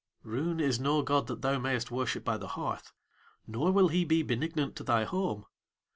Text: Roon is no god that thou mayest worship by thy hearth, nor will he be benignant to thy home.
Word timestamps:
Roon 0.23 0.59
is 0.59 0.79
no 0.79 1.03
god 1.03 1.27
that 1.27 1.43
thou 1.43 1.59
mayest 1.59 1.91
worship 1.91 2.23
by 2.25 2.35
thy 2.35 2.47
hearth, 2.47 2.91
nor 3.45 3.71
will 3.71 3.89
he 3.89 4.03
be 4.03 4.23
benignant 4.23 4.75
to 4.77 4.83
thy 4.83 5.03
home. 5.03 5.45